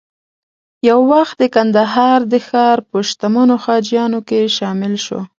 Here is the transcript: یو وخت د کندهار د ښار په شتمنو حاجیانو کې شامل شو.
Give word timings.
یو 0.89 0.99
وخت 1.11 1.35
د 1.39 1.43
کندهار 1.55 2.19
د 2.31 2.33
ښار 2.47 2.77
په 2.89 2.97
شتمنو 3.09 3.55
حاجیانو 3.63 4.19
کې 4.27 4.39
شامل 4.57 4.93
شو. 5.05 5.19